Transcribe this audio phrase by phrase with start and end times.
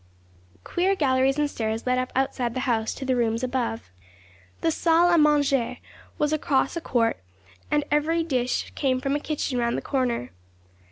[0.63, 3.91] Queer galleries and stairs led up outside the house to the rooms above.
[4.61, 5.77] The salle à manger
[6.17, 7.19] was across a court,
[7.69, 10.31] and every dish came from a kitchen round the corner.